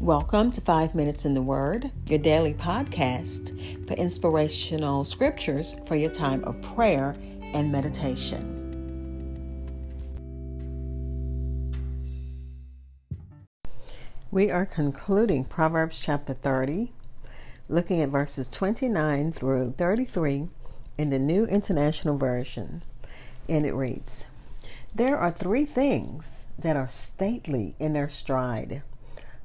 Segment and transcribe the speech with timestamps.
[0.00, 6.10] Welcome to Five Minutes in the Word, your daily podcast for inspirational scriptures for your
[6.10, 7.14] time of prayer
[7.54, 8.50] and meditation.
[14.32, 16.92] We are concluding Proverbs chapter 30,
[17.68, 20.48] looking at verses 29 through 33
[20.98, 22.82] in the New International Version.
[23.48, 24.26] And it reads
[24.92, 28.82] There are three things that are stately in their stride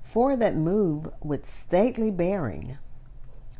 [0.09, 2.79] four that move with stately bearing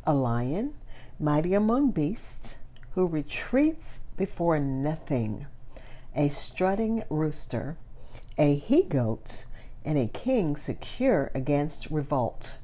[0.04, 0.74] a lion,
[1.20, 2.58] mighty among beasts,
[2.94, 5.46] who retreats before nothing,
[6.16, 7.76] a strutting rooster,
[8.36, 9.44] a he goat,
[9.84, 12.58] and a king secure against revolt.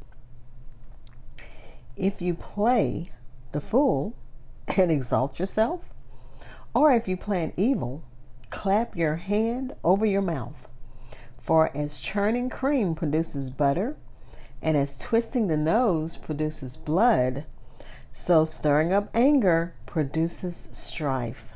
[1.97, 3.13] If you play
[3.53, 4.17] the fool
[4.77, 5.95] and exalt yourself,
[6.75, 8.03] or if you plan evil,
[8.51, 10.69] clap your hand over your mouth.
[11.47, 13.95] For as churning cream produces butter,
[14.61, 17.45] and as twisting the nose produces blood,
[18.11, 21.53] so stirring up anger produces strife.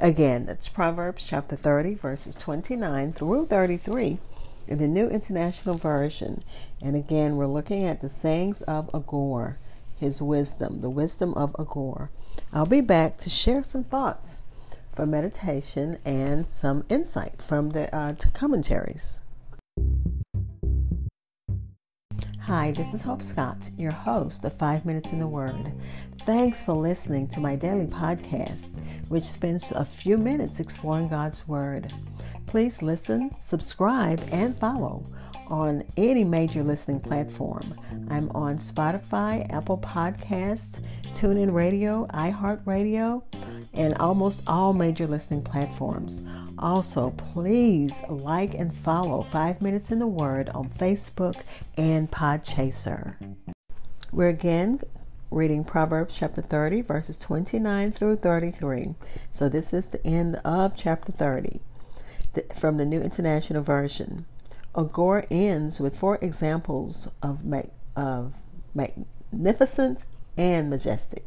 [0.00, 4.18] Again, that's Proverbs chapter 30, verses 29 through 33
[4.66, 6.42] in the New International Version.
[6.82, 9.56] And again, we're looking at the sayings of Agur,
[10.00, 12.10] his wisdom, the wisdom of Agur.
[12.52, 14.42] I'll be back to share some thoughts
[14.94, 19.20] for meditation and some insight from the uh, commentaries.
[22.42, 25.72] Hi, this is Hope Scott, your host of Five Minutes in the Word.
[26.22, 31.92] Thanks for listening to my daily podcast, which spends a few minutes exploring God's Word.
[32.46, 35.04] Please listen, subscribe, and follow
[35.46, 37.74] on any major listening platform.
[38.10, 43.22] I'm on Spotify, Apple Podcasts, TuneIn Radio, iHeartRadio,
[43.74, 46.22] and almost all major listening platforms.
[46.58, 51.42] Also, please like and follow 5 Minutes in the Word on Facebook
[51.76, 53.16] and Podchaser.
[54.12, 54.80] We're again
[55.30, 58.94] reading Proverbs chapter 30, verses 29 through 33.
[59.30, 61.60] So, this is the end of chapter 30
[62.54, 64.26] from the New International Version.
[64.76, 67.40] Agur ends with four examples of,
[67.96, 68.34] of
[68.74, 71.26] magnificent and majestic.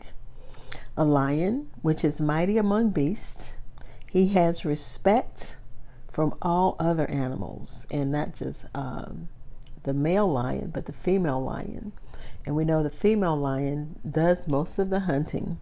[0.98, 3.54] A lion, which is mighty among beasts,
[4.10, 5.58] he has respect
[6.12, 9.28] from all other animals, and not just um,
[9.84, 11.92] the male lion, but the female lion.
[12.46, 15.60] And we know the female lion does most of the hunting,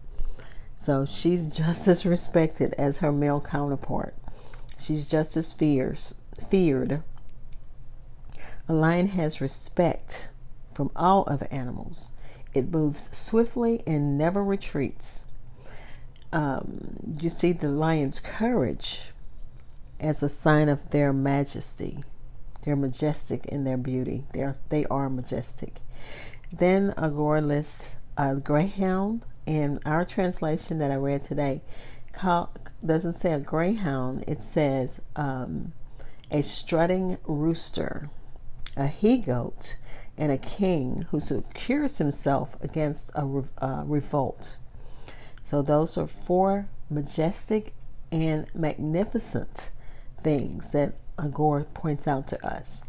[0.75, 4.13] so she's just as respected as her male counterpart.
[4.79, 6.13] She's just as fierce,
[6.50, 7.03] feared
[8.67, 10.29] a lion has respect
[10.73, 12.11] from all other animals.
[12.53, 15.25] It moves swiftly and never retreats.
[16.31, 19.12] Um, you see the lion's courage
[20.00, 22.00] as a sign of their majesty.
[22.63, 24.25] They're majestic in their beauty.
[24.34, 25.75] They are, they are majestic.
[26.52, 29.25] Then Agur lists a greyhound.
[29.46, 31.62] In our translation that I read today,
[32.13, 32.53] call,
[32.86, 34.24] doesn't say a greyhound.
[34.25, 35.74] It says um,
[36.31, 38.09] a strutting rooster
[38.75, 39.78] a he goat,
[40.18, 44.57] and a king who secures himself against a uh, revolt.
[45.41, 47.74] So, those are four majestic
[48.12, 49.72] and magnificent
[50.22, 52.84] things that Agur points out to us.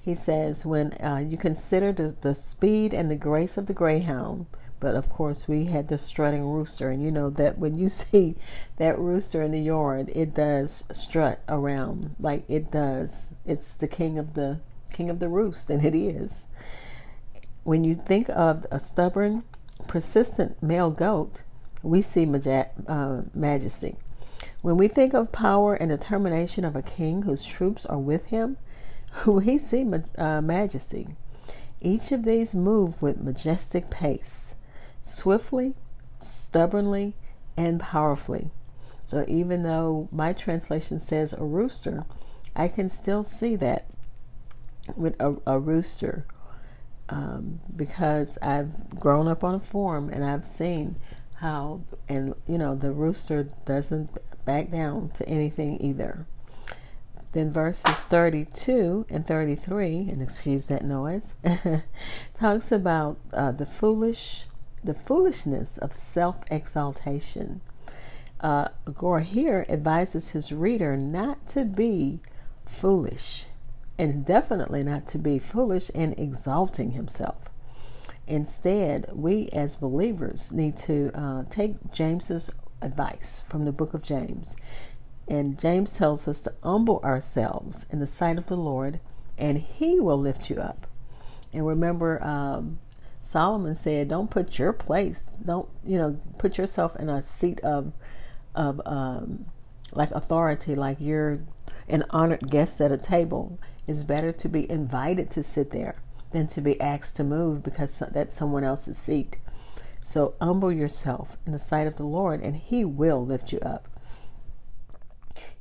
[0.00, 4.46] He says, when uh, you consider the, the speed and the grace of the greyhound,
[4.78, 8.36] but of course, we had the strutting rooster, and you know that when you see
[8.76, 13.32] that rooster in the yard, it does strut around like it does.
[13.44, 14.60] It's the king of the
[14.96, 16.46] king of the roost, and it is.
[17.64, 19.44] When you think of a stubborn,
[19.86, 21.42] persistent male goat,
[21.82, 22.26] we see
[22.88, 23.96] uh, majesty.
[24.62, 28.56] When we think of power and determination of a king whose troops are with him,
[29.26, 29.86] we see
[30.16, 31.08] uh, majesty.
[31.80, 34.54] Each of these move with majestic pace,
[35.02, 35.74] swiftly,
[36.18, 37.14] stubbornly,
[37.56, 38.50] and powerfully.
[39.04, 42.04] So even though my translation says a rooster,
[42.56, 43.86] I can still see that
[44.94, 46.26] with a, a rooster
[47.08, 50.96] um, because I've grown up on a farm and I've seen
[51.36, 54.10] how, and you know, the rooster doesn't
[54.44, 56.26] back down to anything either.
[57.32, 61.34] Then verses 32 and 33, and excuse that noise,
[62.38, 64.46] talks about uh, the foolish,
[64.82, 67.60] the foolishness of self-exaltation.
[68.40, 72.20] Uh, Gore here advises his reader not to be
[72.64, 73.46] foolish
[73.98, 77.48] and definitely not to be foolish and exalting himself.
[78.26, 82.50] Instead, we as believers need to uh, take James's
[82.82, 84.56] advice from the book of James.
[85.28, 89.00] And James tells us to humble ourselves in the sight of the Lord,
[89.38, 90.86] and he will lift you up.
[91.52, 92.78] And remember, um,
[93.20, 95.30] Solomon said, "Don't put your place.
[95.44, 96.18] Don't you know?
[96.38, 97.92] Put yourself in a seat of
[98.54, 99.46] of um,
[99.92, 101.40] like authority, like you're
[101.88, 103.58] an honored guest at a table.
[103.86, 105.96] It's better to be invited to sit there
[106.32, 109.36] than to be asked to move because that's someone else's seat.
[110.02, 113.88] So humble yourself in the sight of the Lord, and He will lift you up.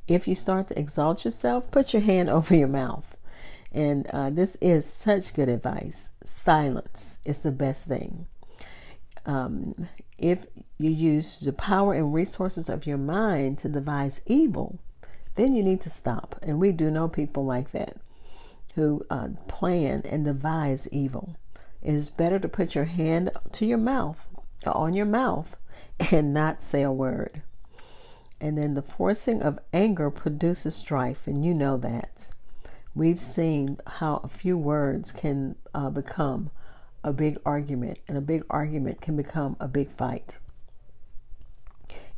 [0.08, 3.18] If you start to exalt yourself, put your hand over your mouth.
[3.72, 6.12] And uh, this is such good advice.
[6.24, 8.28] Silence is the best thing.
[9.26, 9.88] Um,
[10.18, 10.46] if
[10.78, 14.80] you use the power and resources of your mind to devise evil,
[15.36, 16.40] then you need to stop.
[16.42, 17.98] And we do know people like that
[18.76, 21.36] who uh, plan and devise evil.
[21.82, 24.28] It is better to put your hand to your mouth,
[24.66, 25.58] on your mouth,
[26.12, 27.42] and not say a word.
[28.40, 32.32] And then the forcing of anger produces strife, and you know that.
[32.94, 36.50] We've seen how a few words can uh, become
[37.04, 40.38] a big argument, and a big argument can become a big fight.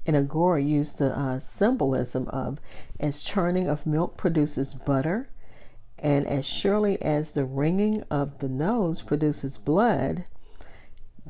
[0.05, 2.59] And Agora used the uh, symbolism of
[2.99, 5.29] as churning of milk produces butter,
[5.99, 10.25] and as surely as the wringing of the nose produces blood,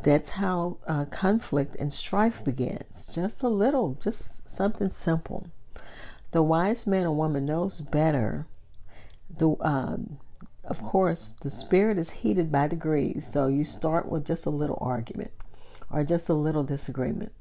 [0.04, 3.10] that's how uh, conflict and strife begins.
[3.14, 5.48] Just a little, just something simple.
[6.32, 8.46] The wise man or woman knows better.
[9.30, 10.20] The um,
[10.68, 13.26] of course, the spirit is heated by degrees.
[13.26, 15.32] So you start with just a little argument
[15.90, 17.32] or just a little disagreement,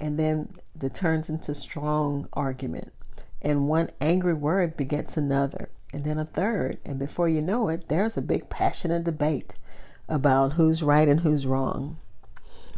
[0.00, 0.48] and then
[0.80, 2.92] it turns into strong argument.
[3.40, 6.78] And one angry word begets another, and then a third.
[6.84, 9.54] And before you know it, there's a big passionate debate
[10.08, 11.98] about who's right and who's wrong.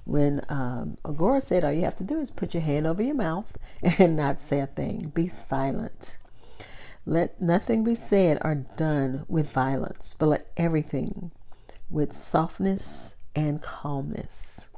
[0.05, 3.15] When um, Aghora said, All you have to do is put your hand over your
[3.15, 6.19] mouth and not say a thing, be silent.
[7.07, 11.33] Let nothing be said or done with violence, but let everything
[11.91, 14.71] with softness and calmness.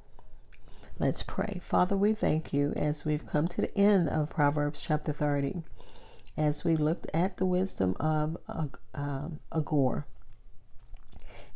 [0.99, 1.61] Let's pray.
[1.63, 5.63] Father, we thank you as we've come to the end of Proverbs chapter 30,
[6.37, 8.37] as we looked at the wisdom of
[8.95, 10.05] um, Aghora.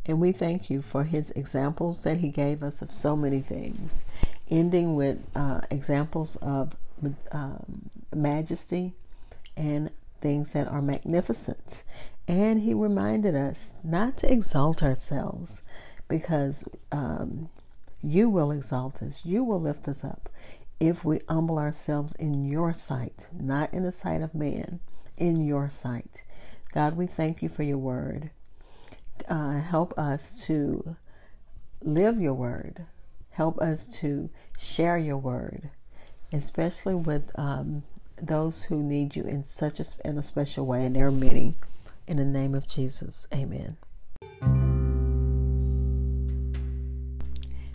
[0.05, 4.05] And we thank you for his examples that he gave us of so many things,
[4.49, 6.75] ending with uh, examples of
[7.31, 8.93] um, majesty
[9.55, 11.83] and things that are magnificent.
[12.27, 15.61] And he reminded us not to exalt ourselves
[16.07, 17.49] because um,
[18.01, 20.29] you will exalt us, you will lift us up
[20.81, 24.79] if we humble ourselves in your sight, not in the sight of man,
[25.15, 26.25] in your sight.
[26.73, 28.31] God, we thank you for your word.
[29.29, 30.95] Uh, help us to
[31.83, 32.87] live your word.
[33.29, 35.69] Help us to share your word,
[36.33, 37.83] especially with um,
[38.19, 41.53] those who need you in such a, in a special way, and there are many.
[42.07, 43.77] In the name of Jesus, amen.